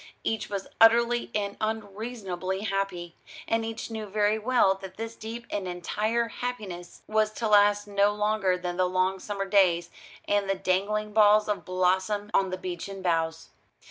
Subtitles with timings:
[0.23, 3.13] Each was utterly and unreasonably happy,
[3.47, 8.11] and each knew very well that this deep and entire happiness was to last no
[8.11, 9.91] longer than the long summer days
[10.27, 13.49] and the dangling balls of blossom on the beechen boughs.